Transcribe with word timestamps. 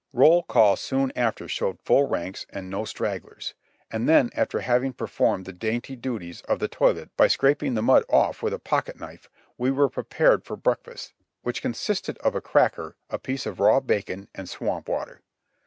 Roll 0.13 0.41
call 0.41 0.77
soon 0.77 1.11
after 1.15 1.47
showed 1.47 1.79
full 1.79 2.07
ranks 2.07 2.47
and 2.49 2.71
no 2.71 2.85
stragglers; 2.85 3.53
and 3.91 4.09
then 4.09 4.31
after 4.35 4.61
having 4.61 4.93
performed 4.93 5.45
the 5.45 5.53
dainty 5.53 5.95
duties 5.95 6.41
of 6.49 6.57
the 6.57 6.67
toilet 6.67 7.15
by 7.15 7.27
scraping 7.27 7.75
the 7.75 7.83
mud 7.83 8.03
off 8.09 8.41
with 8.41 8.51
a 8.51 8.57
pocket 8.57 8.99
knife, 8.99 9.29
we 9.59 9.69
were 9.69 9.89
prepared 9.89 10.43
for 10.43 10.55
breakfast, 10.57 11.13
which 11.43 11.61
consisted 11.61 12.17
of 12.17 12.33
a 12.33 12.41
cracker, 12.41 12.95
a 13.11 13.19
piece 13.19 13.45
of 13.45 13.59
raw 13.59 13.79
bacon 13.79 14.27
and 14.33 14.49
swamp 14.49 14.89
water. 14.89 15.21